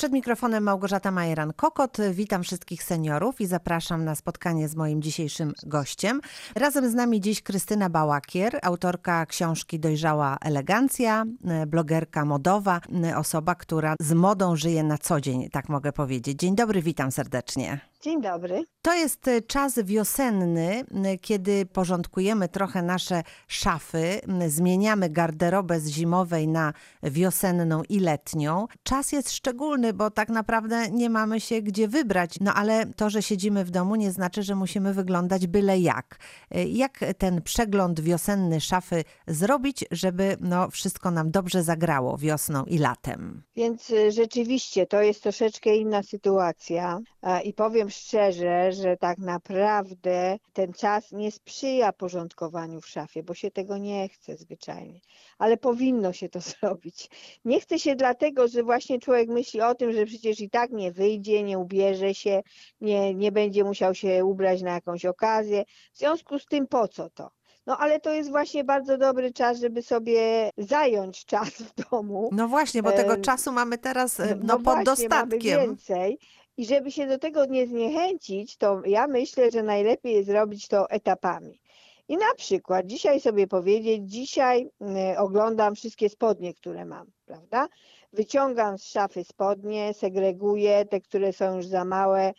[0.00, 1.98] Przed mikrofonem Małgorzata Majeran-Kokot.
[2.12, 6.20] Witam wszystkich seniorów i zapraszam na spotkanie z moim dzisiejszym gościem.
[6.54, 13.54] Razem z nami dziś Krystyna Bałakier, autorka książki Dojrzała Elegancja, e, blogerka modowa, e, osoba,
[13.54, 16.38] która z modą żyje na co dzień, tak mogę powiedzieć.
[16.38, 17.89] Dzień dobry, witam serdecznie.
[18.02, 18.64] Dzień dobry.
[18.82, 25.88] To jest e, czas wiosenny, m, kiedy porządkujemy trochę nasze szafy, m, zmieniamy garderobę z
[25.88, 26.72] zimowej na
[27.02, 28.66] wiosenną i letnią.
[28.82, 32.34] Czas jest szczególny, bo tak naprawdę nie mamy się gdzie wybrać.
[32.40, 36.18] No ale to, że siedzimy w domu, nie znaczy, że musimy wyglądać byle jak.
[36.66, 43.42] Jak ten przegląd wiosenny szafy zrobić, żeby no, wszystko nam dobrze zagrało wiosną i latem?
[43.56, 46.98] Więc y, rzeczywiście to jest troszeczkę inna sytuacja
[47.44, 53.50] i powiem szczerze, że tak naprawdę ten czas nie sprzyja porządkowaniu w szafie, bo się
[53.50, 55.00] tego nie chce zwyczajnie,
[55.38, 57.08] ale powinno się to zrobić.
[57.44, 60.92] Nie chce się dlatego, że właśnie człowiek myśli o tym, że przecież i tak nie
[60.92, 62.42] wyjdzie, nie ubierze się,
[62.80, 65.64] nie, nie będzie musiał się ubrać na jakąś okazję.
[65.92, 67.30] W związku z tym po co to?
[67.66, 72.28] No ale to jest właśnie bardzo dobry czas, żeby sobie zająć czas w domu.
[72.32, 75.60] No właśnie, bo tego Em, czasu mamy teraz e, no, pod właśnie, mamy dostatkiem.
[75.60, 76.18] więcej.
[76.56, 80.90] I żeby się do tego nie zniechęcić, to ja myślę, że najlepiej jest robić to
[80.90, 81.60] etapami.
[82.08, 84.70] I na przykład dzisiaj sobie powiedzieć, dzisiaj
[85.14, 87.68] y, oglądam wszystkie spodnie, które mam, prawda?
[88.12, 92.32] Wyciągam z szafy spodnie, segreguję te, które są już za małe,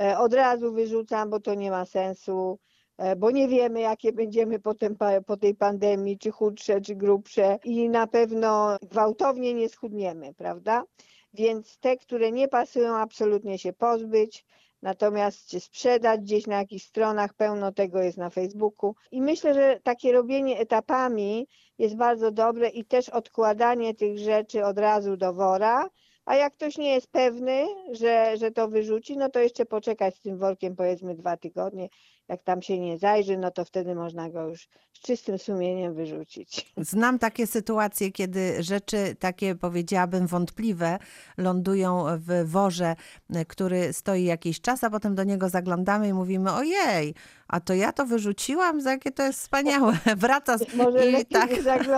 [0.00, 2.58] e, od razu wyrzucam, bo to nie ma sensu,
[2.98, 7.88] e, bo nie wiemy, jakie będziemy potem po tej pandemii, czy chudsze, czy grubsze i
[7.88, 10.84] na pewno gwałtownie nie schudniemy, prawda?
[11.34, 14.44] Więc te, które nie pasują, absolutnie się pozbyć,
[14.82, 18.94] natomiast czy sprzedać gdzieś na jakichś stronach, pełno tego jest na Facebooku.
[19.10, 24.78] I myślę, że takie robienie etapami jest bardzo dobre i też odkładanie tych rzeczy od
[24.78, 25.90] razu do wora.
[26.26, 30.20] A jak ktoś nie jest pewny, że, że to wyrzuci, no to jeszcze poczekać z
[30.20, 31.88] tym workiem powiedzmy dwa tygodnie.
[32.28, 36.72] Jak tam się nie zajrzy, no to wtedy można go już z czystym sumieniem wyrzucić.
[36.76, 40.98] Znam takie sytuacje, kiedy rzeczy takie powiedziałabym wątpliwe
[41.36, 42.96] lądują w worze,
[43.48, 47.14] który stoi jakiś czas, a potem do niego zaglądamy i mówimy: Ojej,
[47.48, 49.98] a to ja to wyrzuciłam, za jakie to jest wspaniałe.
[50.16, 50.74] Wraca z...
[50.74, 51.50] Może i tak,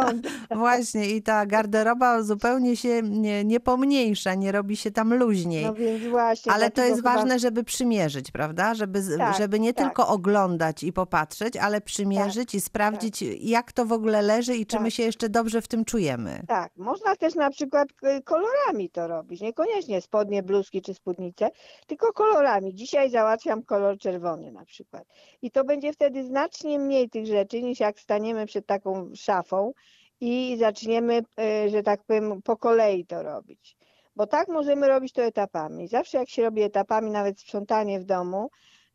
[0.57, 5.65] właśnie, i ta garderoba zupełnie się nie, nie pomniejsza, nie robi się tam luźniej.
[5.65, 6.53] No więc właśnie.
[6.53, 8.75] Ale to jest chyba- ważne, żeby przymierzyć, prawda?
[8.75, 9.87] Żeby, Tak, żeby nie tak.
[9.87, 14.77] tylko oglądać i popatrzeć, ale przymierzyć i sprawdzić, jak to w ogóle leży i czy
[14.77, 14.93] my Tak.
[14.93, 16.43] się jeszcze dobrze w tym czujemy.
[16.49, 21.51] Tak, można też na przykład y, kolorami to robić, niekoniecznie spodnie, bluzki czy spódnice,
[21.87, 22.75] tylko kolorami.
[22.75, 25.05] Dzisiaj załatwiam kolor czerwony na przykład.
[25.47, 29.73] I to będzie wtedy znacznie mniej tych rzeczy, niż jak staniemy przed taką szafą
[30.21, 31.23] i zaczniemy,
[31.65, 33.77] y, że tak powiem, po kolei to robić.
[34.17, 35.89] Bo tak możemy robić to etapami.
[35.89, 38.51] Zawsze jak się robi etapami, nawet sprzątanie w domu,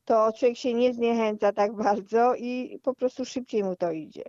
[0.05, 4.23] to człowiek się nie zniechęca tak bardzo i po prostu szybciej mu to idzie.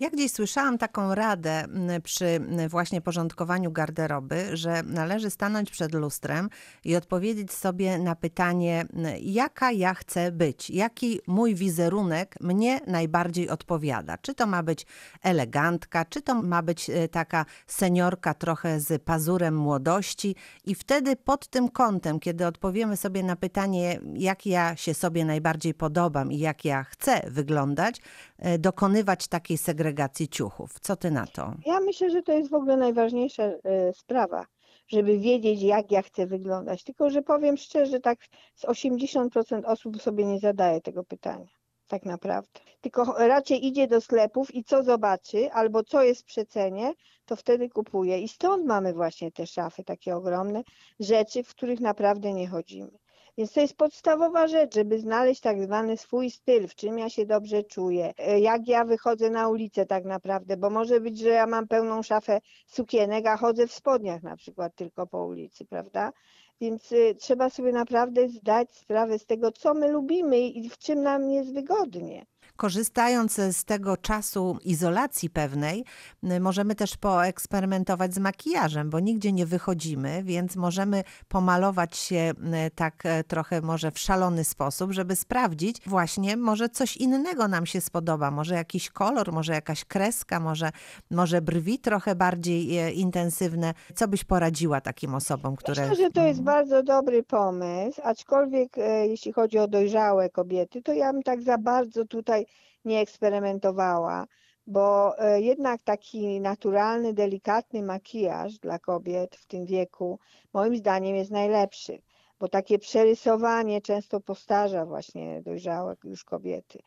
[0.00, 5.94] Ja gdzieś słyszałam taką radę m, przy m, właśnie porządkowaniu garderoby, że należy stanąć przed
[5.94, 6.48] lustrem
[6.84, 13.50] i odpowiedzieć sobie na pytanie, m, jaka ja chcę być, jaki mój wizerunek mnie najbardziej
[13.50, 14.18] odpowiada.
[14.18, 14.86] Czy to ma być
[15.22, 21.48] elegantka, czy to ma być e, taka seniorka trochę z pazurem młodości i wtedy pod
[21.48, 26.64] tym kątem, kiedy odpowiemy sobie na pytanie, jak ja się sobie najbardziej podobam i jak
[26.64, 28.00] ja chcę wyglądać,
[28.38, 30.80] e, dokonywać takiej segregacji ciuchów.
[30.80, 31.54] Co ty na to?
[31.66, 34.46] Ja myślę, że to jest w ogóle najważniejsza e, sprawa,
[34.88, 36.84] żeby wiedzieć, jak ja chcę wyglądać.
[36.84, 38.18] Tylko, że powiem szczerze, tak
[38.54, 41.46] z 80% osób sobie nie zadaje tego pytania.
[41.88, 42.60] Tak naprawdę.
[42.80, 46.92] Tylko raczej idzie do sklepów i co zobaczy, albo co jest w przecenie,
[47.24, 48.20] to wtedy kupuje.
[48.20, 50.62] I stąd mamy właśnie te szafy takie ogromne,
[51.00, 52.90] rzeczy, w których naprawdę nie chodzimy.
[53.38, 57.26] Więc to jest podstawowa rzecz, żeby znaleźć tak zwany swój styl, w czym ja się
[57.26, 61.46] dobrze czuję, e, jak ja wychodzę na ulicę tak naprawdę, bo może być, że ja
[61.46, 66.12] mam pełną szafę sukienek, a chodzę w spodniach na przykład tylko po ulicy, prawda?
[66.60, 71.02] Więc y, trzeba sobie naprawdę zdać sprawę z tego, co my lubimy i w czym
[71.02, 72.26] nam jest wygodnie.
[72.56, 75.84] Korzystając z tego czasu izolacji pewnej,
[76.24, 82.32] y, możemy też poeksperymentować z makijażem, bo nigdzie nie wychodzimy, więc możemy pomalować się
[82.66, 87.66] y, tak e, trochę może w szalony sposób, żeby sprawdzić właśnie może coś innego nam
[87.66, 90.70] się spodoba, może jakiś kolor, może jakaś kreska, może,
[91.10, 93.74] może brwi trochę bardziej e, intensywne.
[93.94, 95.88] Co byś poradziła takim osobom, które...
[95.88, 100.92] Myślę, że to jest bardzo dobry pomysł, aczkolwiek e, jeśli chodzi o dojrzałe kobiety, to
[100.92, 102.45] ja bym tak za bardzo tutaj
[102.86, 104.26] nie eksperymentowała,
[104.66, 110.18] bo e, jednak taki naturalny, delikatny makijaż dla kobiet w tym wieku
[110.52, 112.02] moim zdaniem jest najlepszy,
[112.40, 116.78] bo takie przerysowanie często postarza właśnie dojrzałe już kobiety.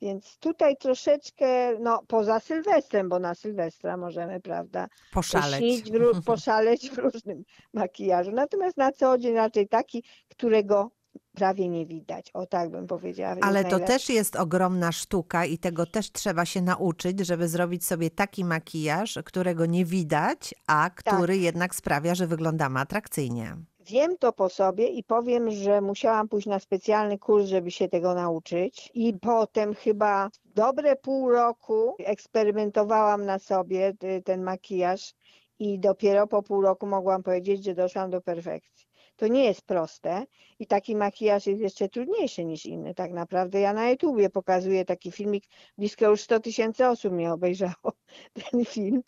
[0.00, 5.82] Więc tutaj troszeczkę, no poza Sylwestrem, bo na Sylwestra możemy, prawda, Poszaleć.
[5.82, 8.32] w, poszaleć w różnym makijażu.
[8.32, 10.90] Natomiast na co dzień raczej taki, którego
[11.36, 12.30] prawie nie widać.
[12.34, 13.36] O tak bym powiedziała.
[13.40, 13.86] Ale to najlepszy.
[13.86, 19.18] też jest ogromna sztuka i tego też trzeba się nauczyć, żeby zrobić sobie taki makijaż,
[19.24, 23.56] którego nie widać, a który jednak sprawia, że wyglądamy atrakcyjnie.
[23.86, 28.14] Wiem to po sobie i powiem, że musiałam pójść na specjalny kurs, żeby się tego
[28.14, 28.90] nauczyć.
[28.94, 35.14] I potem chyba dobre pół roku eksperymentowałam na sobie y, ten makijaż
[35.58, 38.85] i dopiero po pół roku mogłam powiedzieć, że doszłam do perfekcji.
[39.16, 40.26] To nie jest proste
[40.58, 42.94] i taki makijaż jest jeszcze trudniejszy niż inny.
[42.94, 45.44] Tak naprawdę ja na YouTubie pokazuję taki filmik,
[45.78, 47.92] blisko już 100 tysięcy osób mnie obejrzało
[48.50, 49.02] ten film.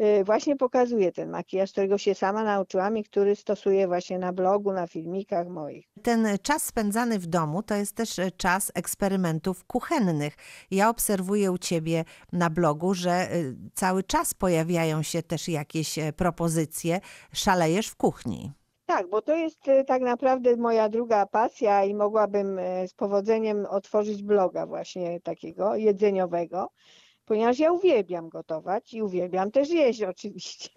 [0.00, 4.72] Y, Właśnie pokazuje ten makijaż, którego się sama nauczyłam i który stosuję właśnie na blogu,
[4.72, 5.86] na filmikach moich.
[6.02, 10.36] Ten czas spędzany w domu to jest też e, czas eksperymentów kuchennych.
[10.70, 16.12] Ja obserwuję u ciebie na blogu, że y, cały czas pojawiają się też jakieś e,
[16.12, 17.00] propozycje.
[17.32, 18.52] Szalejesz w kuchni.
[18.94, 23.66] Tak, bo to jest e, tak naprawdę moja druga pasja i mogłabym e, z powodzeniem
[23.70, 26.70] otworzyć bloga właśnie takiego jedzeniowego,
[27.24, 30.70] ponieważ ja uwielbiam gotować i uwielbiam też jeść oczywiście.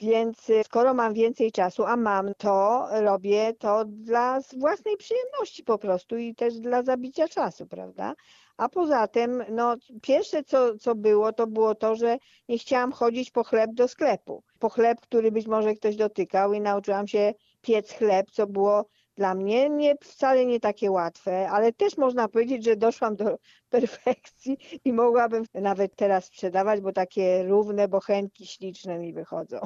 [0.00, 5.78] Więc e, skoro mam więcej czasu, a mam, to robię to dla własnej przyjemności po
[5.78, 8.14] prostu i też dla zabicia czasu, prawda?
[8.56, 12.18] A poza tym, no, pierwsze co, co było, to było to, że
[12.48, 14.42] nie chciałam chodzić po chleb do sklepu.
[14.58, 18.86] Po chleb, który być może ktoś dotykał i nauczyłam się piec chleb, co było
[19.16, 23.24] dla mnie nie, wcale nie takie łatwe, ale też można powiedzieć, że doszłam do
[23.70, 29.58] perfekcji i mogłabym nawet teraz sprzedawać, bo takie równe bochenki śliczne mi wychodzą.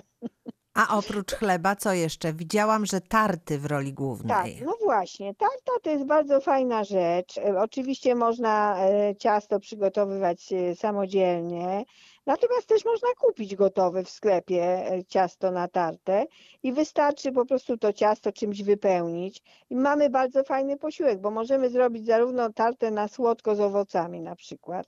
[0.75, 2.33] A oprócz chleba, co jeszcze?
[2.33, 4.63] Widziałam, że tarty w roli Tak, głównej.
[4.65, 7.39] no właśnie, tarta to jest bardzo fajna rzecz.
[7.39, 11.85] E, Oczywiście można e, ciasto przygotowywać e, samodzielnie,
[12.27, 16.27] natomiast też można kupić gotowe w sklepie e, ciasto na tartę
[16.63, 21.71] i wystarczy po prostu to ciasto czymś wypełnić i mamy bardzo fajny posiłek, bo możemy
[21.71, 24.87] zrobić zarówno tartę na słodko z owocami na przykład.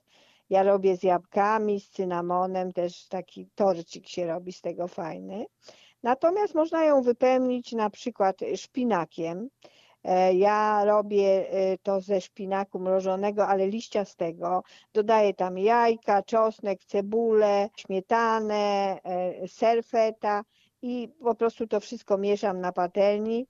[0.49, 5.45] Ja robię z jabłkami, z cynamonem, też taki torcik się robi z tego fajny.
[6.03, 9.49] Natomiast można ją wypełnić na przykład szpinakiem.
[10.03, 14.63] E, Ja robię e, to ze szpinaku mrożonego, ale liściastego.
[14.93, 20.43] Dodaję tam jajka, czosnek, cebulę, śmietanę, e, ser feta
[20.81, 23.47] i po prostu to wszystko mieszam na patelni.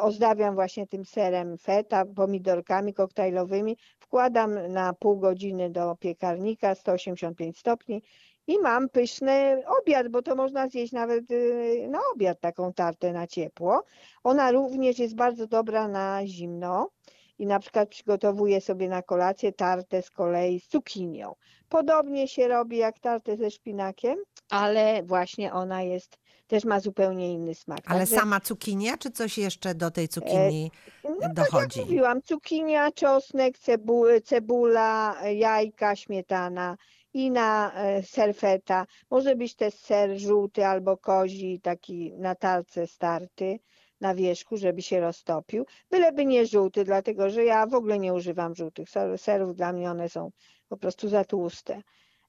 [0.00, 3.76] Ozdabiam właśnie tym serem feta, pomidorkami koktajlowymi.
[3.98, 8.02] Wkładam na pół godziny do piekarnika 185 stopni
[8.50, 13.26] i mam pyszny obiad, bo to można zjeść nawet y, na obiad taką tartę na
[13.26, 13.84] ciepło.
[14.24, 16.90] Ona również jest bardzo dobra na zimno
[17.38, 21.34] i na przykład przygotowuję sobie na kolację tartę z kolei z cukinią.
[21.68, 24.18] Podobnie się robi jak tartę ze szpinakiem,
[24.48, 27.80] ale właśnie ona jest, też ma zupełnie inny smak.
[27.86, 30.70] Ale Także, sama cukinia, czy coś jeszcze do tej cukinii
[31.04, 31.80] no tak jak dochodzi?
[31.80, 36.76] mówiłam, cukinia, czosnek, cebu, cebula, jajka, śmietana
[37.14, 38.86] i na e, ser feta.
[39.10, 43.58] Może być też ser żółty albo kozi, taki na tarce starty
[44.00, 45.66] na wierzchu, żeby się roztopił.
[45.90, 49.56] Byleby nie żółty, dlatego że ja w ogóle nie używam żółtych ser- serów.
[49.56, 50.30] Dla mnie one są
[50.68, 51.82] po prostu za tłuste.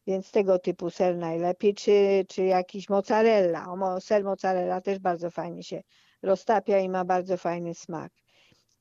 [0.08, 3.66] Więc tego typu ser najlepiej, czy, czy jakiś mozzarella.
[3.74, 5.82] O, ser mozzarella też bardzo fajnie się
[6.24, 8.12] roztapia i ma bardzo fajny smak.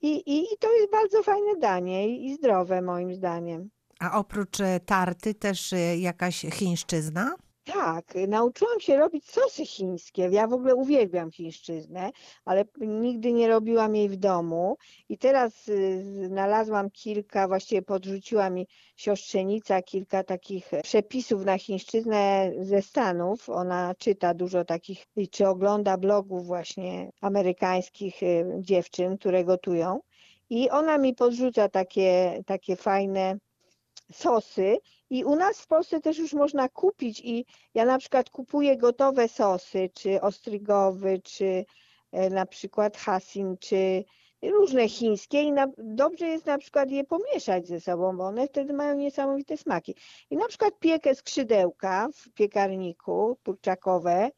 [0.02, 3.70] I, i, I to jest bardzo fajne danie i, i zdrowe moim zdaniem.
[4.00, 7.34] A oprócz e, tarty też e, jakaś chińszczyzna?
[7.64, 10.28] Tak, nauczyłam się robić sosy chińskie.
[10.32, 12.10] Ja w ogóle uwielbiam chińszczyznę,
[12.44, 14.76] ale nigdy nie robiłam jej w domu.
[15.08, 18.66] I teraz y, znalazłam kilka, właściwie podrzuciła mi
[18.96, 23.48] siostrzenica kilka takich przepisów na chińszczyznę ze Stanów.
[23.48, 30.00] Ona czyta dużo takich, czy ogląda blogów właśnie amerykańskich y, dziewczyn, które gotują.
[30.50, 33.38] I ona mi podrzuca takie, takie fajne
[34.12, 34.78] sosy
[35.10, 39.28] i u nas w Polsce też już można kupić i ja na przykład kupuję gotowe
[39.28, 41.64] sosy, czy ostrygowy, czy
[42.12, 44.04] e, na przykład hasin, czy
[44.42, 48.72] różne chińskie i na, dobrze jest na przykład je pomieszać ze sobą, bo one wtedy
[48.72, 49.94] mają niesamowite smaki.
[50.30, 54.30] I na przykład piekę skrzydełka w piekarniku kurczakowe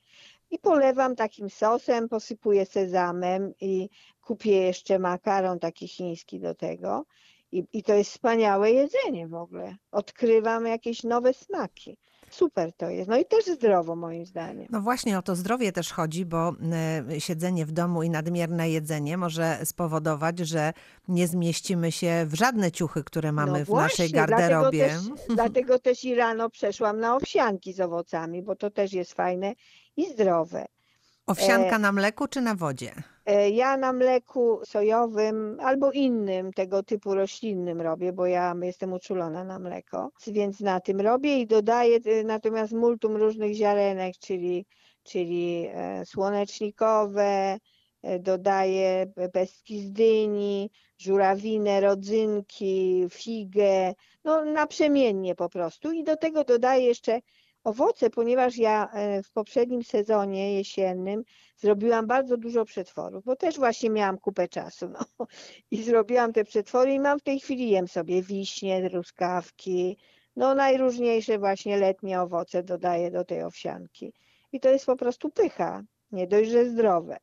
[0.50, 3.88] i polewam takim sosem, posypuję sezamem i
[4.20, 7.04] kupię jeszcze makaron taki chiński do tego.
[7.52, 9.76] I, I to jest wspaniałe jedzenie w ogóle.
[9.90, 11.98] Odkrywam jakieś nowe smaki.
[12.30, 13.08] Super to jest.
[13.08, 14.66] No i też zdrowo moim zdaniem.
[14.70, 16.52] No właśnie o to zdrowie też chodzi, bo
[17.10, 20.72] e, siedzenie w domu i nadmierne jedzenie może spowodować, że
[21.08, 24.88] nie zmieścimy się w żadne ciuchy, które mamy no w właśnie, naszej garderobie.
[24.88, 29.12] Dlatego też, dlatego też i rano przeszłam na owsianki z owocami, bo to też jest
[29.12, 29.54] fajne
[29.96, 30.66] i zdrowe.
[31.26, 32.92] Owsianka na mleku czy na wodzie?
[33.26, 39.44] E, Ja na mleku sojowym albo innym tego typu roślinnym robię, bo ja jestem uczulona
[39.44, 44.66] na mleko, więc na tym robię i dodaję e, natomiast multum różnych ziarenek, czyli,
[45.02, 47.58] czyli e, słonecznikowe,
[48.20, 56.84] dodaję pestki z dyni, żurawinę, rodzynki, figę, no naprzemiennie po prostu i do tego dodaję
[56.84, 57.20] jeszcze
[57.64, 61.22] owoce, ponieważ ja e, w poprzednim sezonie jesiennym
[61.56, 64.88] zrobiłam bardzo dużo przetworów, bo też właśnie miałam kupę czasu.
[64.88, 65.26] No.
[65.70, 69.98] I zrobiłam te przetwory i mam w tej chwili jem sobie wiśnie, truskawki,
[70.36, 74.12] no najróżniejsze właśnie letnie owoce dodaję do tej owsianki.
[74.52, 77.16] I to jest po prostu pycha, nie dość, że zdrowe.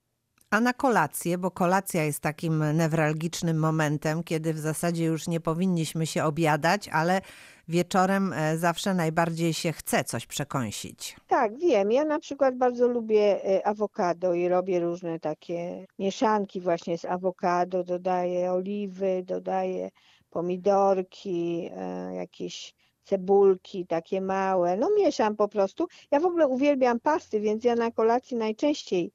[0.51, 6.07] A na kolację, bo kolacja jest takim newralgicznym momentem, kiedy w zasadzie już nie powinniśmy
[6.07, 7.21] się obiadać, ale
[7.67, 11.15] wieczorem e, zawsze najbardziej się chce coś przekąsić.
[11.27, 11.91] Tak, wiem.
[11.91, 17.83] Ja na przykład bardzo lubię e, awokado i robię różne takie mieszanki właśnie z awokado.
[17.83, 19.89] Dodaję oliwy, dodaję
[20.29, 24.77] pomidorki, e, jakieś cebulki takie małe.
[24.77, 25.87] No mieszam po prostu.
[26.11, 29.11] Ja w ogóle uwielbiam pasty, więc ja na kolacji najczęściej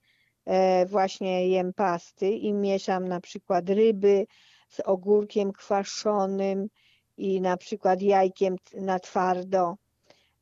[0.86, 4.26] właśnie jem pasty i mieszam na przykład ryby
[4.68, 6.68] z ogórkiem kwaszonym
[7.16, 9.76] i na przykład jajkiem na twardo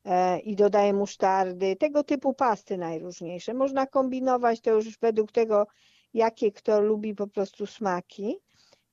[0.05, 3.55] e, i dodaję musztardy, tego typu pasty najróżniejsze.
[3.55, 5.67] Można kombinować to już według tego,
[6.15, 8.37] jakie kto lubi po prostu smaki.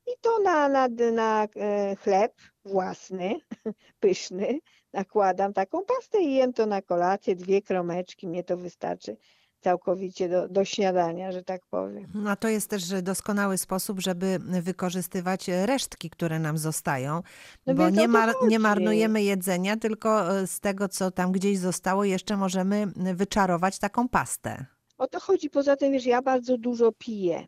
[0.06, 2.32] I to na, na, na e, chleb
[2.64, 3.34] własny,
[4.00, 4.58] pyszny,
[4.92, 9.16] nakładam taką pastę i jem to na kolację, dwie kromeczki, mnie to wystarczy
[9.60, 12.06] całkowicie do, do śniadania, że tak powiem.
[12.14, 17.22] No to jest też doskonały sposób, żeby wykorzystywać resztki, które nam zostają,
[17.66, 22.04] No bo nie, mar- nie marnujemy jedzenia, tylko e, z tego, co tam gdzieś zostało,
[22.04, 24.66] jeszcze możemy wyczarować taką pastę.
[24.98, 25.50] O to chodzi.
[25.50, 27.46] Poza tym, wiesz, ja bardzo dużo piję.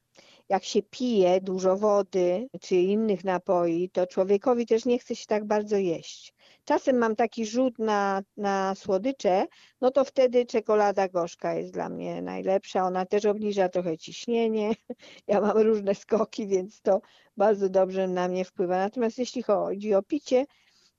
[0.48, 5.44] Jak się pije dużo wody czy innych napoi, to człowiekowi też nie chce się tak
[5.44, 6.34] bardzo jeść.
[6.64, 9.46] Czasem mam taki rzut na, na słodycze,
[9.80, 12.84] no to wtedy czekolada gorzka jest dla mnie najlepsza.
[12.84, 14.72] Ona też obniża trochę ciśnienie.
[15.26, 17.00] Ja mam różne skoki, więc to
[17.36, 18.76] bardzo dobrze na mnie wpływa.
[18.78, 20.46] Natomiast jeśli chodzi o picie,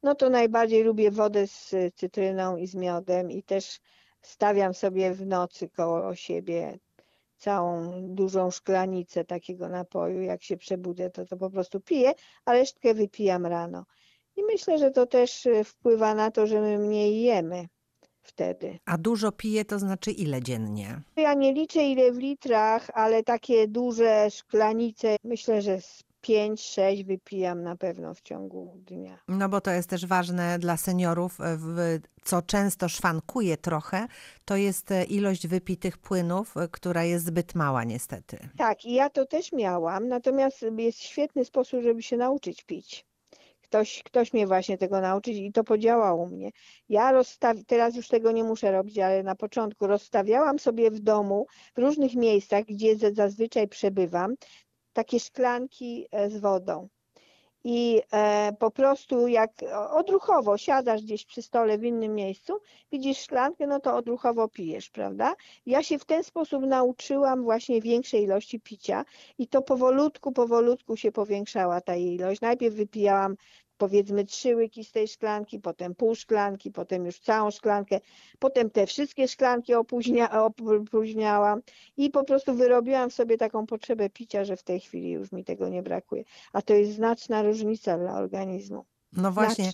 [0.03, 3.79] no to najbardziej lubię wodę z cytryną i z miodem i też
[4.22, 6.79] stawiam sobie w nocy koło siebie
[7.38, 10.22] całą dużą szklanicę takiego napoju.
[10.22, 12.13] Jak się przebudzę, to to po prostu piję,
[12.46, 13.86] a resztkę wypijam rano.
[14.35, 17.67] I myślę, że to też y, wpływa na to, że my mniej jemy
[18.21, 18.79] wtedy.
[18.85, 21.01] A dużo pije, to znaczy ile dziennie?
[21.15, 27.63] Ja nie liczę ile w litrach, ale takie duże szklanice, myślę, że z 5-6 wypijam
[27.63, 29.19] na pewno w ciągu dnia.
[29.27, 34.07] No bo to jest też ważne dla seniorów, e, w, co często szwankuje trochę,
[34.45, 38.49] to jest e, ilość wypitych płynów, e, która jest zbyt mała niestety.
[38.57, 43.05] Tak, i ja to też miałam, natomiast jest świetny sposób, żeby się nauczyć pić.
[43.73, 46.49] Ktoś, ktoś mnie właśnie tego nauczyć i to podziałało mnie.
[46.89, 47.11] Ja
[47.67, 52.15] teraz już tego nie muszę robić, ale na początku rozstawiałam sobie w domu, w różnych
[52.15, 54.35] miejscach, gdzie za- zazwyczaj przebywam,
[54.93, 56.87] takie szklanki e, z wodą.
[57.63, 59.51] I e, po prostu jak
[59.89, 62.53] odruchowo siadasz gdzieś przy stole w innym miejscu,
[62.91, 65.36] widzisz szklankę, no to odruchowo pijesz, prawda?
[65.65, 69.05] Ja się w ten sposób nauczyłam właśnie większej ilości picia
[69.38, 72.41] i to powolutku, powolutku się powiększała ta ilość.
[72.41, 73.36] Najpierw wypijałam
[73.83, 77.99] powiedzmy trzy łyki z tej szklanki, potem pół szklanki, potem już całą szklankę,
[78.39, 81.61] potem te wszystkie szklanki opóźnia, opóźniałam
[81.97, 85.69] i po prostu wyrobiłam sobie taką potrzebę picia, że w tej chwili już mi tego
[85.69, 86.23] nie brakuje.
[86.53, 88.85] A to jest znaczna różnica dla organizmu.
[89.17, 89.72] No właśnie.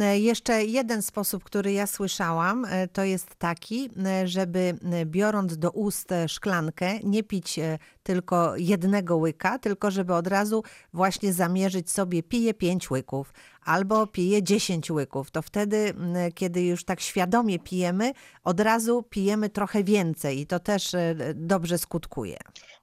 [0.00, 4.74] E, Jeszcze jeden sposób, który ja słyszałam, e, to jest taki, e, żeby
[5.06, 7.60] biorąc do ust szklankę, nie pić
[8.02, 13.32] tylko jednego łyka, tylko żeby od razu właśnie zamierzyć sobie, piję pięć łyków
[13.64, 15.30] albo piję dziesięć łyków.
[15.30, 15.94] To wtedy,
[16.34, 18.12] kiedy już tak świadomie pijemy,
[18.44, 20.92] od razu pijemy trochę więcej i to też
[21.34, 22.36] dobrze skutkuje.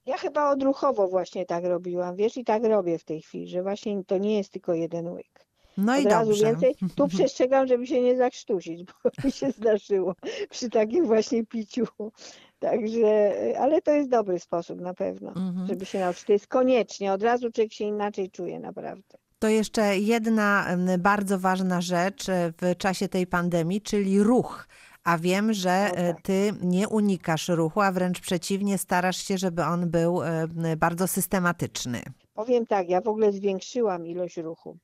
[0.05, 4.03] Ja chyba odruchowo właśnie tak robiłam, wiesz, i tak robię w tej chwili, że właśnie
[4.03, 5.46] to nie jest tylko jeden łyk.
[5.77, 6.45] No Od i razu dobrze.
[6.45, 6.75] więcej.
[6.95, 8.93] Tu przestrzegam, żeby się nie zakrztusić, bo
[9.23, 10.15] mi się zdarzyło
[10.49, 11.85] przy takim właśnie piciu.
[12.59, 15.67] Także, ale to jest dobry sposób na pewno, Mhm.
[15.67, 16.23] żeby się nauczyć.
[16.23, 19.17] To jest koniecznie, od razu człowiek się inaczej czuje naprawdę.
[19.39, 20.67] To jeszcze jedna
[20.99, 24.67] bardzo ważna rzecz e, w czasie tej pandemii, czyli ruch.
[25.03, 26.21] A wiem, że No e, tak.
[26.23, 32.01] ty nie unikasz ruchu, a wręcz przeciwnie, starasz się, żeby on był e, bardzo systematyczny.
[32.33, 34.77] Powiem tak, ja w ogóle zwiększyłam ilość ruchu.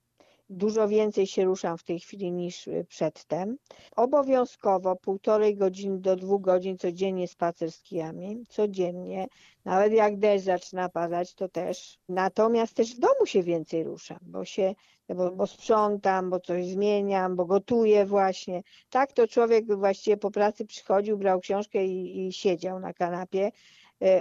[0.55, 3.57] Dużo więcej się ruszam w tej chwili niż y, przedtem.
[3.95, 9.27] Obowiązkowo półtorej godziny do dwóch godzin codziennie spacer z kijami, codziennie.
[9.65, 11.98] Nawet jak deszcz zaczyna padać, to też.
[12.10, 14.75] Natomiast też w domu się więcej ruszam, bo się,
[15.10, 18.62] bo, bo sprzątam, bo coś zmieniam, bo gotuję właśnie.
[18.89, 23.51] Tak to człowiek właściwie po pracy przychodził, brał książkę i, i siedział na kanapie,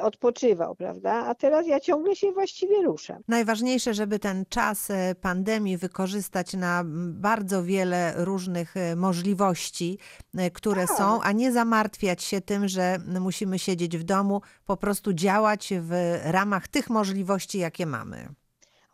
[0.02, 1.12] odpoczywał, prawda?
[1.12, 3.22] A teraz ja ciągle się właściwie ruszam.
[3.28, 9.98] Najważniejsze, żeby ten czas e, pandemii wykorzystać na bardzo wiele różnych e, możliwości,
[10.36, 10.98] e, które Tak.
[10.98, 16.18] są, a nie zamartwiać się tym, że musimy siedzieć w domu, po prostu działać w
[16.24, 18.28] ramach tych możliwości, jakie mamy.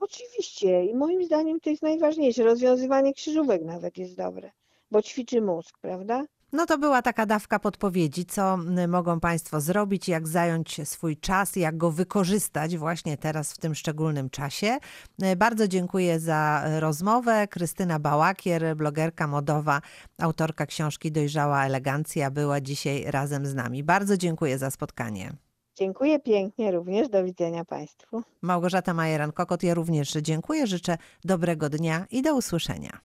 [0.00, 2.44] Oczywiście i moim zdaniem to jest najważniejsze.
[2.44, 4.50] Rozwiązywanie krzyżówek nawet jest dobre,
[4.90, 6.24] bo ćwiczy mózg, prawda?
[6.52, 11.56] No to była taka dawka podpowiedzi, co m, mogą Państwo zrobić, jak zająć swój czas,
[11.56, 14.78] jak go wykorzystać właśnie teraz w tym szczególnym czasie.
[15.22, 17.48] E, Bardzo dziękuję za rozmowę.
[17.48, 19.80] Krystyna Bałakier, blogerka modowa,
[20.18, 23.84] autorka książki Dojrzała Elegancja, była dzisiaj razem z nami.
[23.84, 25.32] Bardzo dziękuję za spotkanie.
[25.76, 27.08] Dziękuję pięknie również.
[27.08, 28.22] Do widzenia Państwu.
[28.42, 33.00] Małgorzata Majeran-Kokot, ja również dziękuję, życzę dobrego dnia i do usłyszenia.